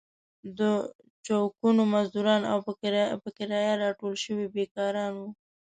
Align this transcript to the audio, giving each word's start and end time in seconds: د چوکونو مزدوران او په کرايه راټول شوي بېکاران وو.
د 0.59 0.61
چوکونو 1.25 1.81
مزدوران 1.93 2.41
او 2.51 2.57
په 3.23 3.29
کرايه 3.37 3.73
راټول 3.83 4.13
شوي 4.23 4.47
بېکاران 4.55 5.11
وو. 5.17 5.27